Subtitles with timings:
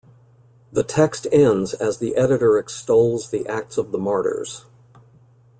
[0.71, 4.65] The text ends as the editor extols the acts of the martyrs.